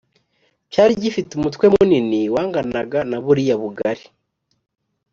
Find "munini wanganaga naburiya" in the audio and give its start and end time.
1.73-3.55